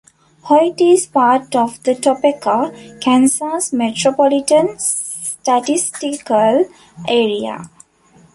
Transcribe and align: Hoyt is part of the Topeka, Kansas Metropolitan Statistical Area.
Hoyt 0.45 0.81
is 0.81 1.05
part 1.05 1.55
of 1.55 1.83
the 1.83 1.93
Topeka, 1.93 2.73
Kansas 2.99 3.71
Metropolitan 3.71 4.79
Statistical 4.79 6.65
Area. 7.07 7.69